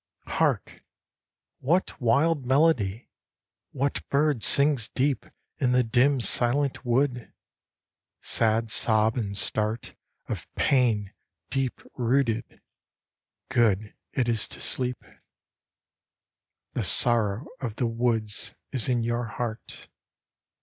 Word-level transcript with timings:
Hark! 0.25 0.81
what 1.59 2.01
wild 2.01 2.43
melody, 2.43 3.11
what 3.71 4.03
bird 4.09 4.41
sings 4.41 4.89
deep 4.89 5.27
In 5.59 5.73
the 5.73 5.83
dim, 5.83 6.21
silent 6.21 6.83
wood? 6.83 7.31
Sad 8.19 8.71
sob 8.71 9.15
and 9.15 9.37
start 9.37 9.93
Of 10.27 10.51
pain, 10.55 11.13
deep 11.51 11.81
rooted, 11.93 12.61
good 13.49 13.93
it 14.11 14.27
is 14.27 14.47
to 14.47 14.59
sleep. 14.59 15.03
The 16.73 16.83
sorrow 16.83 17.45
of 17.59 17.75
the 17.75 17.85
woods 17.85 18.55
is 18.71 18.89
in 18.89 19.03
your 19.03 19.25
heart. 19.25 19.87